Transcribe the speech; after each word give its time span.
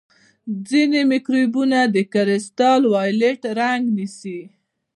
ځینې 0.69 1.01
مکروبونه 1.11 1.79
د 1.95 1.97
کرسټل 2.13 2.81
وایولېټ 2.93 3.41
رنګ 3.59 3.81
نیسي. 3.97 4.39